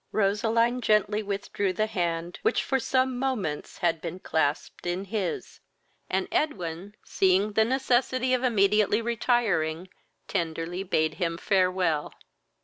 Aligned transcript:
Roseline 0.11 0.81
gently 0.81 1.21
withdrew 1.21 1.71
the 1.73 1.85
hand 1.85 2.39
which 2.41 2.63
for 2.63 2.79
some 2.79 3.19
moments 3.19 3.77
had 3.85 4.01
been 4.01 4.17
clasped 4.17 4.87
in 4.87 5.05
his, 5.05 5.59
and 6.09 6.27
Edwin, 6.31 6.95
seeing 7.05 7.51
the 7.51 7.63
necessity 7.63 8.33
of 8.33 8.41
immediately 8.43 8.99
retiring, 8.99 9.89
tenderly 10.27 10.81
bade 10.81 11.13
him 11.21 11.37
fare 11.37 11.69
well. 11.69 12.15